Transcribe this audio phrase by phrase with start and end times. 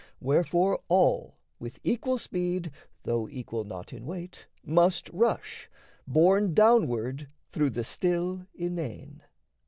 [0.19, 2.71] Wherefore all, With equal speed,
[3.03, 5.69] though equal not in weight, Must rush,
[6.07, 9.21] borne downward through the still inane.